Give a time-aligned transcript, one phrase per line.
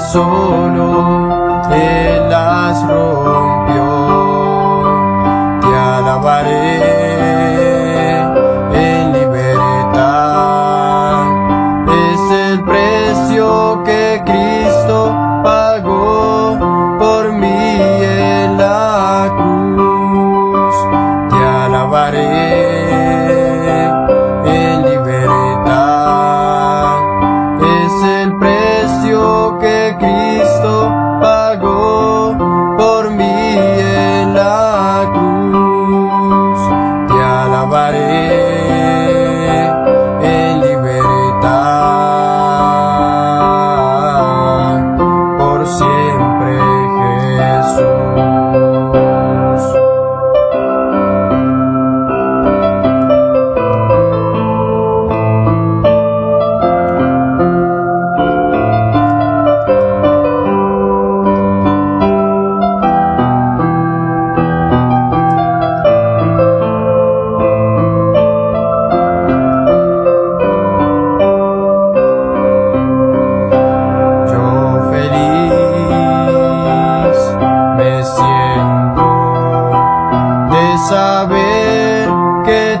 [0.00, 3.85] solo, Él las rompió.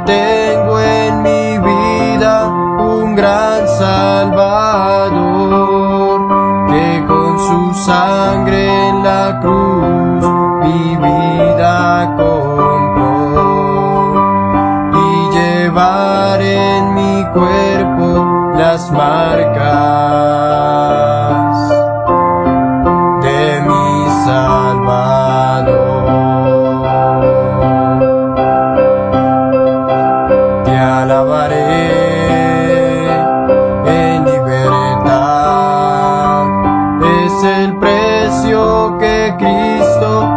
[0.06, 5.06] tengo en mi vida un gran Salvador
[6.68, 10.24] que con su sangre en la cruz
[10.64, 13.06] mi vida compró.
[14.94, 19.66] Y llevar en mi cuerpo las marcas
[39.34, 40.35] Cristo.